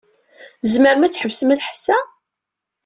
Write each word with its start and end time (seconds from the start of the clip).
Tzemrem 0.61 1.03
ad 1.05 1.11
tḥebsem 1.11 1.53
lḥess-a? 1.59 1.97